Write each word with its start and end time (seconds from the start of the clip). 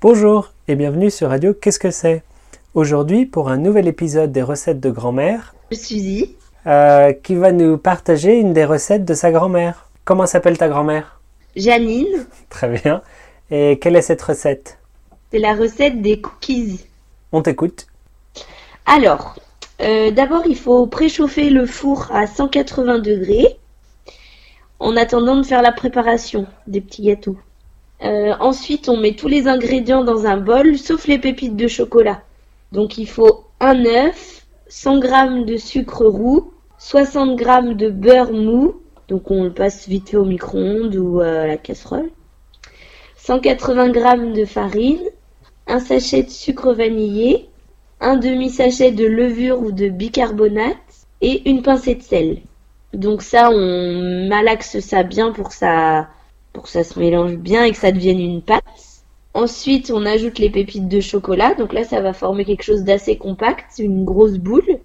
Bonjour 0.00 0.52
et 0.68 0.74
bienvenue 0.76 1.10
sur 1.10 1.28
Radio 1.30 1.54
Qu'est-ce 1.54 1.78
que 1.78 1.90
c'est? 1.90 2.22
Aujourd'hui 2.74 3.24
pour 3.26 3.48
un 3.48 3.56
nouvel 3.56 3.88
épisode 3.88 4.32
des 4.32 4.42
recettes 4.42 4.80
de 4.80 4.90
grand-mère 4.90 5.54
Suzy. 5.72 6.36
euh, 6.66 7.12
qui 7.12 7.34
va 7.34 7.52
nous 7.52 7.78
partager 7.78 8.38
une 8.38 8.52
des 8.52 8.64
recettes 8.64 9.04
de 9.04 9.14
sa 9.14 9.30
grand-mère. 9.32 9.88
Comment 10.04 10.26
s'appelle 10.26 10.58
ta 10.58 10.68
grand-mère? 10.68 11.20
Janine, 11.56 12.26
Très 12.50 12.68
bien. 12.68 13.02
Et 13.50 13.78
quelle 13.80 13.96
est 13.96 14.02
cette 14.02 14.22
recette? 14.22 14.78
C'est 15.32 15.38
la 15.38 15.54
recette 15.54 16.02
des 16.02 16.20
cookies. 16.20 16.84
On 17.32 17.42
t'écoute. 17.42 17.86
Alors, 18.84 19.36
euh, 19.80 20.10
d'abord 20.10 20.42
il 20.46 20.56
faut 20.56 20.86
préchauffer 20.86 21.50
le 21.50 21.66
four 21.66 22.08
à 22.12 22.26
180 22.26 22.98
degrés 22.98 23.56
en 24.78 24.96
attendant 24.96 25.36
de 25.36 25.42
faire 25.42 25.62
la 25.62 25.72
préparation 25.72 26.46
des 26.66 26.80
petits 26.82 27.02
gâteaux. 27.02 27.36
Euh, 28.02 28.34
ensuite, 28.40 28.88
on 28.88 28.96
met 28.96 29.12
tous 29.12 29.28
les 29.28 29.48
ingrédients 29.48 30.04
dans 30.04 30.26
un 30.26 30.36
bol, 30.36 30.76
sauf 30.78 31.06
les 31.06 31.18
pépites 31.18 31.56
de 31.56 31.68
chocolat. 31.68 32.22
Donc 32.72 32.98
il 32.98 33.08
faut 33.08 33.44
un 33.60 33.84
œuf, 33.86 34.46
100 34.68 35.02
g 35.02 35.44
de 35.44 35.56
sucre 35.56 36.04
roux, 36.04 36.52
60 36.78 37.38
g 37.38 37.74
de 37.74 37.88
beurre 37.88 38.32
mou, 38.32 38.76
donc 39.08 39.30
on 39.30 39.44
le 39.44 39.52
passe 39.52 39.88
vite 39.88 40.10
fait 40.10 40.16
au 40.16 40.24
micro-ondes 40.24 40.96
ou 40.96 41.20
à 41.20 41.46
la 41.46 41.56
casserole, 41.56 42.10
180 43.16 43.92
g 43.92 44.32
de 44.40 44.44
farine, 44.44 45.02
un 45.66 45.80
sachet 45.80 46.24
de 46.24 46.30
sucre 46.30 46.72
vanillé, 46.72 47.48
un 48.00 48.16
demi-sachet 48.16 48.92
de 48.92 49.06
levure 49.06 49.60
ou 49.60 49.72
de 49.72 49.88
bicarbonate 49.88 50.76
et 51.20 51.48
une 51.48 51.62
pincée 51.62 51.94
de 51.94 52.02
sel. 52.02 52.38
Donc 52.92 53.22
ça, 53.22 53.50
on 53.50 54.28
malaxe 54.28 54.80
ça 54.80 55.02
bien 55.02 55.32
pour 55.32 55.48
que 55.48 55.54
ça, 55.54 56.08
pour 56.56 56.64
que 56.64 56.70
ça 56.70 56.84
se 56.84 56.98
mélange 56.98 57.36
bien 57.36 57.64
et 57.64 57.70
que 57.70 57.76
ça 57.76 57.92
devienne 57.92 58.18
une 58.18 58.40
pâte. 58.40 58.64
Ensuite, 59.34 59.90
on 59.94 60.06
ajoute 60.06 60.38
les 60.38 60.48
pépites 60.48 60.88
de 60.88 61.00
chocolat. 61.00 61.52
Donc 61.52 61.74
là, 61.74 61.84
ça 61.84 62.00
va 62.00 62.14
former 62.14 62.46
quelque 62.46 62.62
chose 62.62 62.82
d'assez 62.82 63.18
compact, 63.18 63.78
une 63.78 64.06
grosse 64.06 64.38
boule. 64.38 64.78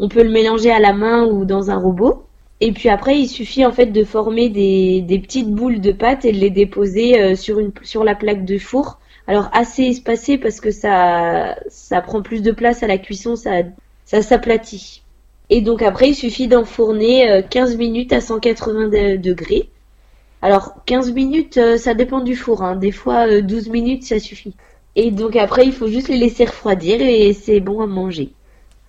On 0.00 0.08
peut 0.08 0.24
le 0.24 0.30
mélanger 0.30 0.72
à 0.72 0.80
la 0.80 0.92
main 0.92 1.24
ou 1.24 1.44
dans 1.44 1.70
un 1.70 1.78
robot. 1.78 2.24
Et 2.60 2.72
puis 2.72 2.88
après, 2.88 3.20
il 3.20 3.28
suffit 3.28 3.64
en 3.64 3.70
fait 3.70 3.86
de 3.86 4.02
former 4.02 4.48
des, 4.48 5.20
petites 5.20 5.48
boules 5.48 5.80
de 5.80 5.92
pâte 5.92 6.24
et 6.24 6.32
de 6.32 6.38
les 6.38 6.50
déposer 6.50 7.20
euh, 7.20 7.36
sur, 7.36 8.02
la 8.02 8.16
plaque 8.16 8.44
de 8.44 8.58
four. 8.58 8.98
Alors 9.28 9.48
assez 9.52 9.84
espacé 9.84 10.38
parce 10.38 10.58
que 10.58 10.72
ça, 10.72 11.54
ça 11.68 12.00
prend 12.00 12.20
plus 12.20 12.42
de 12.42 12.50
place 12.50 12.82
à 12.82 12.88
la 12.88 12.98
cuisson, 12.98 13.36
ça, 13.36 13.62
ça 14.06 14.22
s'aplatit. 14.22 15.02
Et 15.50 15.60
donc 15.60 15.82
après, 15.82 16.08
il 16.08 16.14
suffit 16.16 16.48
d'enfourner 16.48 17.30
euh, 17.30 17.42
15 17.48 17.76
minutes 17.76 18.12
à 18.12 18.20
180 18.20 18.88
de- 18.88 19.16
degrés. 19.16 19.68
Alors 20.42 20.84
15 20.84 21.12
minutes, 21.12 21.56
euh, 21.56 21.76
ça 21.78 21.94
dépend 21.94 22.20
du 22.20 22.36
four. 22.36 22.62
Hein. 22.62 22.76
Des 22.76 22.92
fois, 22.92 23.28
euh, 23.28 23.42
12 23.42 23.68
minutes, 23.70 24.04
ça 24.04 24.18
suffit. 24.18 24.54
Et 24.96 25.10
donc 25.10 25.36
après, 25.36 25.64
il 25.64 25.72
faut 25.72 25.88
juste 25.88 26.08
les 26.08 26.18
laisser 26.18 26.44
refroidir 26.44 27.00
et 27.00 27.32
c'est 27.32 27.60
bon 27.60 27.80
à 27.80 27.86
manger. 27.86 28.32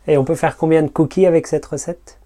Et 0.07 0.17
on 0.17 0.25
peut 0.25 0.35
faire 0.35 0.57
combien 0.57 0.83
de 0.83 0.89
cookies 0.89 1.25
avec 1.25 1.47
cette 1.47 1.65
recette? 1.65 2.19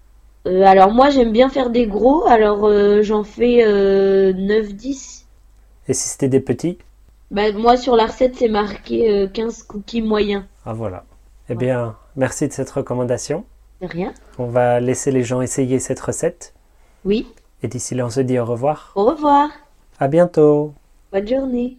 Euh, 0.46 0.62
alors 0.64 0.90
moi, 0.92 1.10
j'aime 1.10 1.32
bien 1.32 1.48
faire 1.48 1.70
des 1.70 1.86
gros, 1.86 2.26
alors 2.26 2.66
euh, 2.66 3.02
j'en 3.02 3.22
fais 3.22 3.64
euh, 3.64 4.32
9-10. 4.32 5.24
Et 5.88 5.94
si 5.94 6.08
c'était 6.08 6.28
des 6.28 6.40
petits? 6.40 6.78
Bah, 7.30 7.52
moi, 7.52 7.76
sur 7.76 7.94
la 7.94 8.06
recette, 8.06 8.36
c'est 8.36 8.48
marqué 8.48 9.10
euh, 9.10 9.28
15 9.28 9.62
cookies 9.64 10.02
moyens. 10.02 10.44
Ah 10.64 10.72
voilà. 10.72 11.04
Eh 11.50 11.54
bien, 11.54 11.96
merci 12.16 12.48
de 12.48 12.52
cette 12.52 12.70
recommandation. 12.70 13.44
C'est 13.80 13.86
rien. 13.86 14.12
On 14.38 14.46
va 14.46 14.80
laisser 14.80 15.10
les 15.10 15.22
gens 15.22 15.40
essayer 15.40 15.78
cette 15.78 16.00
recette. 16.00 16.54
Oui. 17.04 17.26
Et 17.62 17.68
d'ici 17.68 17.94
là, 17.94 18.06
on 18.06 18.10
se 18.10 18.20
dit 18.20 18.38
au 18.38 18.44
revoir. 18.44 18.92
Au 18.94 19.04
revoir. 19.04 19.50
À 19.98 20.08
bientôt. 20.08 20.74
Bonne 21.12 21.26
journée. 21.26 21.78